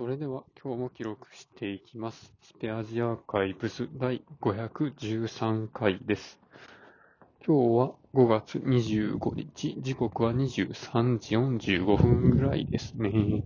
[0.00, 2.32] それでは今日も記録していきます。
[2.40, 6.40] スペアジアーカイブス第513回です。
[7.46, 13.44] 今日は5月25日、時刻は23時45分ぐらいですね。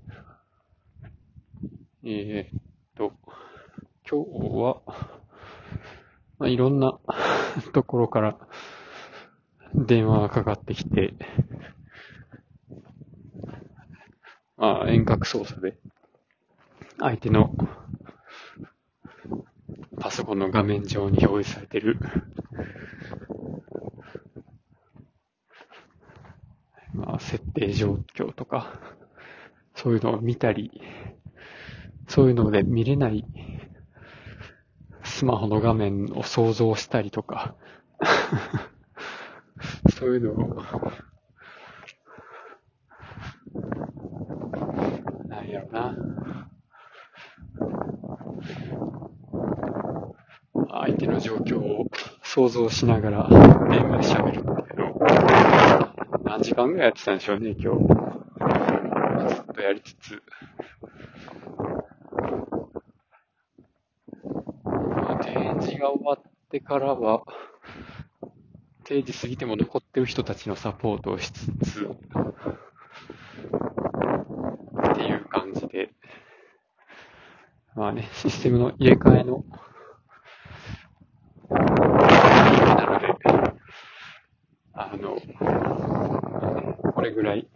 [2.04, 2.60] えー、っ
[2.94, 3.12] と、
[4.08, 4.80] 今日は、
[6.38, 7.00] まあ、いろんな
[7.74, 8.38] ところから
[9.74, 11.14] 電話がかかってきて、
[14.56, 15.76] まあ、遠隔操作で
[17.04, 17.54] 相手の
[20.00, 21.98] パソコンの画面上に表示されてる、
[26.94, 28.80] まあ、設定状況とか、
[29.74, 30.80] そういうのを見たり、
[32.08, 33.26] そういうので見れない
[35.02, 37.54] スマホの画面を想像したりとか、
[39.98, 40.62] そういうのを、
[45.28, 46.24] なんやろな。
[50.84, 51.90] 相手の状況を
[52.22, 53.28] 想像しながら
[53.70, 55.00] 電話で喋るんだけど、
[56.22, 57.84] 何時間ぐらいやってたんでしょうね、今日。
[59.34, 60.22] ずっとやりつつ。
[64.64, 67.22] まあ、定時が終わってからは、
[68.84, 71.90] 定時過ぎても残ってる人たちのサポートをしつつ、っ
[74.94, 75.90] ていう感じで、
[77.74, 79.42] まあね、システムの入れ替えの、
[81.50, 83.14] なので、
[84.94, 85.18] あの、
[86.92, 87.48] これぐらい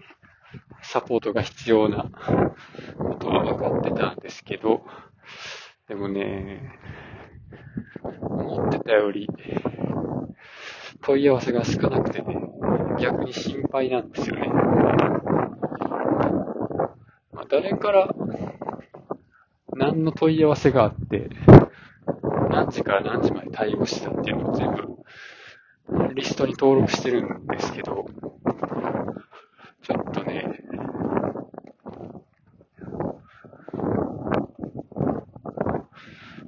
[0.82, 2.10] サポートが必要な
[2.98, 4.82] ことは分かってたんですけど、
[5.88, 6.72] でもね、
[8.20, 9.28] 思ってたより
[11.02, 12.36] 問い合わせが少なくてね、
[13.00, 14.48] 逆に心配なんですよね。
[17.32, 18.12] まあ、誰から
[19.74, 21.30] 何の問い合わせがあって、
[22.50, 24.98] 何時から何時まで対応したっていうのを全部
[26.14, 28.06] リストに登録してるんでですけど、
[29.82, 30.46] ちょっとね、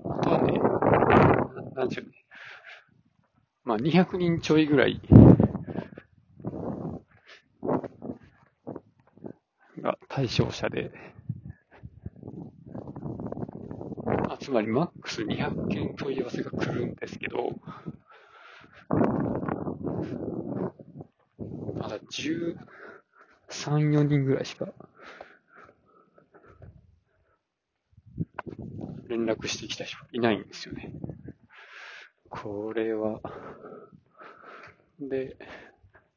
[0.05, 0.61] あとはね、
[1.75, 2.11] なんちゅうね、
[3.65, 5.01] まあ200人ちょいぐらい。
[9.83, 10.93] が対象者で、
[14.29, 17.59] あつまりマックス200件問い合わせが来るんですけど、
[21.91, 24.69] だ13、4人ぐらいしか
[29.09, 30.93] 連絡してきた人いないんですよね。
[32.29, 33.21] これは、
[35.01, 35.37] で、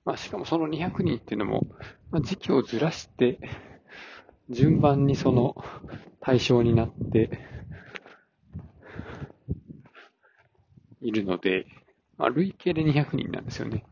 [0.05, 1.65] まあしかもその200人っていうのも、
[2.11, 3.39] まあ、時期をずらして、
[4.49, 5.55] 順番にその
[6.19, 7.31] 対象になって
[11.01, 11.65] いるので、
[12.17, 13.83] まあ、累計で200人なんですよね。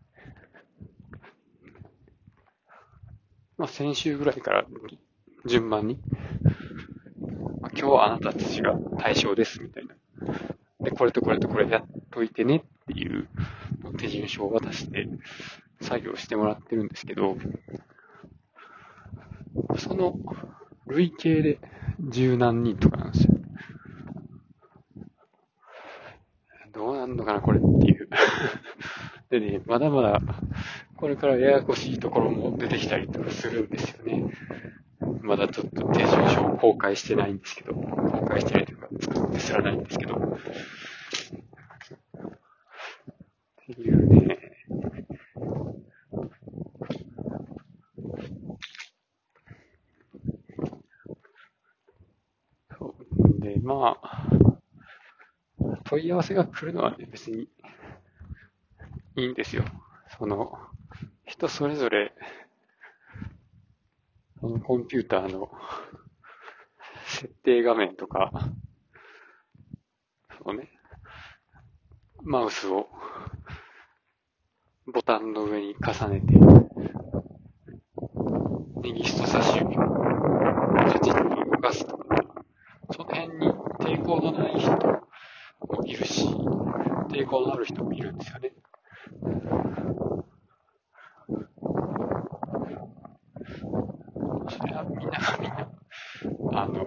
[3.61, 4.65] まあ、先週ぐらいから
[5.45, 5.99] 順番に、
[7.61, 9.93] まあ、今日はあなたたちが対象ですみたいな。
[10.83, 13.27] で、これとこれとこれやっといてねっていう
[13.99, 15.07] 手順書を渡して
[15.79, 17.37] 作業してもらってるんですけど、
[19.77, 20.15] その
[20.87, 21.59] 累計で
[21.99, 23.35] 十何人とかなんですよ。
[26.73, 28.09] どうなんのかな、これっていう。
[29.29, 30.19] でね、まだまだ、
[31.01, 34.31] これからややこしいところも出てきたりとかするんですよね。
[35.23, 40.15] まだちょっと手順書を公開してないんですけど、公開してないというか、作ってすらないんですけど。
[40.15, 40.19] っ
[43.65, 44.37] ていうね。
[52.77, 52.95] そ
[53.39, 53.41] う。
[53.41, 54.29] で、まあ、
[55.85, 57.49] 問い合わせが来るのはね、別に
[59.15, 59.65] いいんですよ。
[60.19, 60.59] その、
[61.41, 62.13] 人それぞれ、
[64.39, 65.49] そのコンピューターの
[67.07, 68.31] 設定画面とか、
[70.37, 70.69] そうね、
[72.21, 72.89] マウスを
[74.93, 76.27] ボタンの上に重ねて、
[78.83, 82.05] 右人差し指をカチッと動かすとか、
[82.91, 86.23] その辺に抵抗のない人もいるし、
[87.09, 88.53] 抵抗のある人もいるんですよね。
[94.81, 96.85] それはみんながみんな、あの、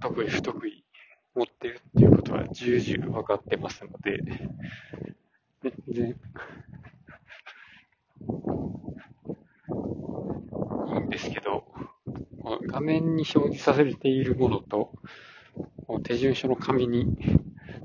[0.00, 0.84] 得意不得意
[1.34, 4.22] 持ってるっていうことは重々分かってますので、
[5.62, 6.16] 全然、
[10.94, 11.64] いいんですけど、
[12.68, 14.94] 画面に表示させているものと、
[16.02, 17.16] 手順書の紙に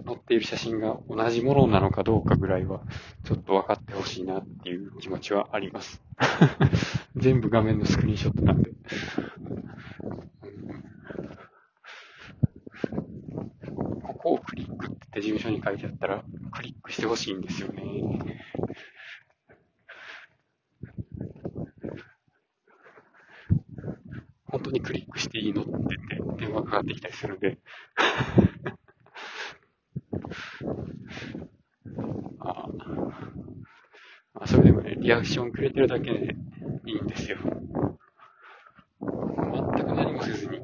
[0.06, 2.82] 載っている写真が同じものなのかどうかぐらいは、
[3.26, 6.02] ちょっと分かってほしいなっていう気持ちはあります。
[7.16, 8.72] 全部画面のスクリーンショットなんで。
[14.02, 17.84] ここをクリックって手順書に書いてあったら、クリックしてほしいんですよね。
[24.54, 25.84] 本当にクリックしていいのって言っ
[26.38, 27.58] て電話かかってきたりするんで
[32.40, 32.68] あ
[34.36, 36.36] あそれでもね、リアクションくれてるだけで
[36.86, 37.38] いいんですよ。
[39.02, 40.60] 全く何もせずに、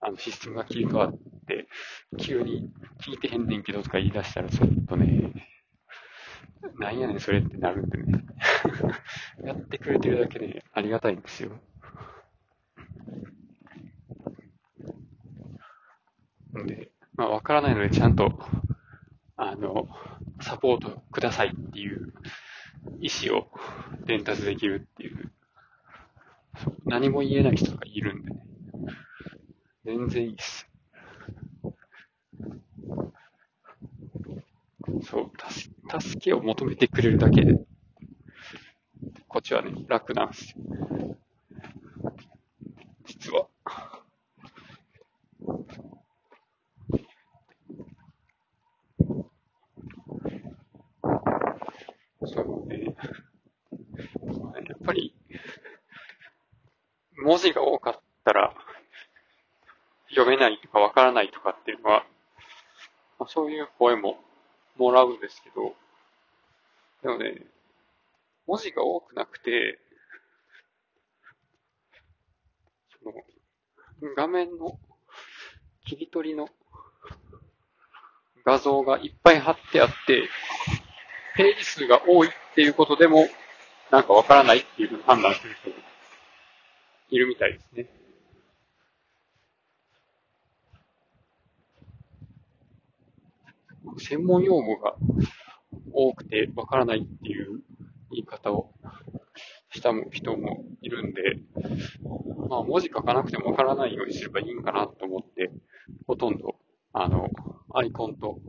[0.00, 1.12] あの、システムが切り替わっ
[1.46, 1.68] て、
[2.18, 5.32] 急に聞いてへんねんけどとか言い出したらちょっとね、
[6.78, 8.24] なんやねんそれってなるんでね。
[9.44, 11.52] やってくれてるだけでありがたいんですよ。
[16.58, 18.38] んで、まあ、わからないので、ちゃんと、
[19.36, 19.88] あの、
[20.40, 22.12] サポートくださいっていう
[23.00, 23.50] 意思を
[24.04, 25.13] 伝達できるっていう、
[26.94, 28.46] 何も言えない人がいるんでね。
[29.84, 30.68] 全然いいっす。
[35.02, 37.58] そう、助けを求めてくれるだけで、
[39.26, 40.56] こっちはね、楽なんですよ。
[43.06, 43.48] 実は。
[52.24, 52.84] そうね。
[52.84, 55.12] やっぱり、
[57.24, 58.54] 文字が多かったら、
[60.10, 62.04] 読めないとかわからないとかっていうのは、
[63.18, 64.18] まあ、そういう声も
[64.76, 65.74] もらうんですけど、
[67.02, 67.46] でもね、
[68.46, 69.78] 文字が多くなくて、
[73.02, 73.14] その、
[74.14, 74.78] 画面の
[75.86, 76.50] 切り取りの
[78.44, 80.28] 画像がいっぱい貼ってあって、
[81.36, 83.26] ページ数が多いっていうことでも、
[83.90, 85.93] なんかわからないっていう判断する人
[87.14, 87.86] いるみたいですね。
[93.98, 94.96] 専門用語が
[95.92, 97.60] 多くてわからないっていう
[98.10, 98.72] 言い方を
[99.70, 101.38] した人もいるんで、
[102.48, 105.52] まあ文字書かなくてもわからないようにすればいいんかなと思って、
[106.08, 106.56] ほとんど、
[106.92, 107.30] あの、
[107.72, 108.40] アイコンと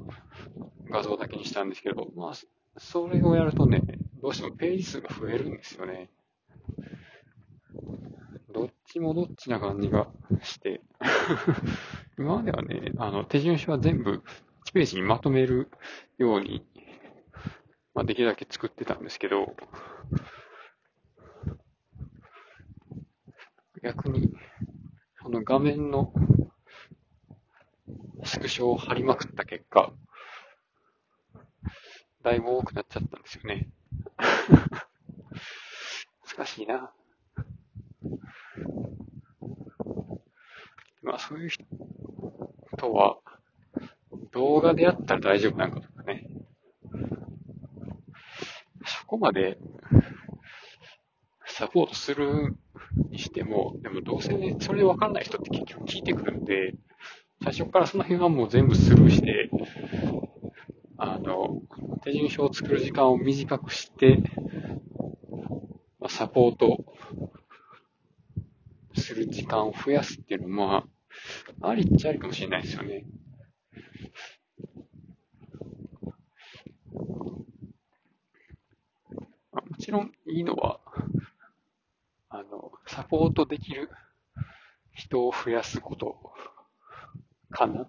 [0.89, 2.33] 画像だけにしたんですけど、まあ、
[2.79, 3.83] それをやるとね、
[4.23, 6.09] どうしてもページ数が増えるんですよね。
[8.55, 10.07] どっちもどっちな感じが
[10.41, 10.79] して、
[12.17, 14.23] 今まではね、あの、手順書は全部
[14.67, 15.69] 1ページにまとめる
[16.17, 16.65] ように、
[17.93, 19.57] まあ、できるだけ作ってたんですけど、
[23.83, 24.33] 逆に、
[25.21, 26.13] その画面の
[28.23, 29.91] スクショを貼りまくった結果、
[32.23, 33.67] だいぶ多くなっちゃったんですよね。
[36.37, 36.93] 難しいな。
[41.05, 41.63] まあそういう人
[42.93, 43.17] は、
[44.31, 46.27] 動画であったら大丈夫なのかとかね。
[48.85, 49.57] そこまで、
[51.45, 52.55] サポートする
[53.09, 56.73] にしても、でもどうせね、それでわかんない人って結局聞いてくるんで、
[57.43, 59.49] 最初からその辺はもう全部スルーして、
[60.97, 61.61] あの、
[62.03, 64.23] 手順書を作る時間を短くして、
[65.99, 66.83] まあ、サポート
[68.95, 70.83] する時間を増やすっていうのは、まあ、
[71.67, 73.05] ありっちゃありかもしれないですよね。
[79.51, 80.79] もちろんいいのは、
[82.29, 83.89] あの、サポートできる
[84.93, 86.33] 人を増やすこと
[87.49, 87.87] かな。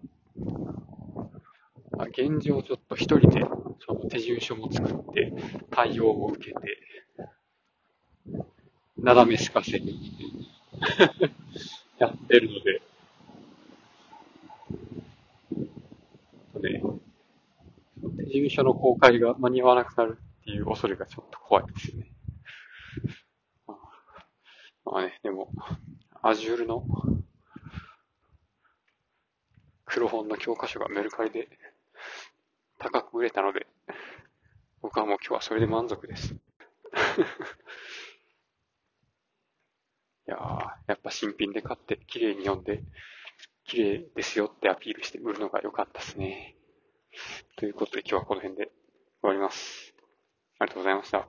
[1.93, 3.41] まあ、現状ちょっと一人で
[3.87, 5.33] その手順書も作って
[5.71, 6.81] 対応を受けて、
[8.99, 10.15] なだめすかせに
[11.99, 12.83] やってるので、
[16.73, 16.83] ね、
[18.19, 22.13] 手順書の公開が間に合わなくなるっていう恐れがちょっと怖いですよね。
[23.67, 23.79] まあ、
[24.91, 25.51] まあね、でも、
[26.23, 26.85] Azure の
[29.85, 31.49] 黒本の教科書がメルカリで
[32.79, 33.67] 高く売れたので、
[34.83, 36.35] 僕はもう今日はそれで満足です。
[36.35, 36.39] い
[40.27, 40.37] や、
[40.87, 42.83] やっぱ新品で買って綺麗に読んで、
[43.65, 46.56] 綺麗ですよってアピールして売るのが良かったですね。
[47.57, 48.67] ということで今日はこの辺で
[49.23, 49.95] 終わります。
[50.59, 51.27] ありがとうございました。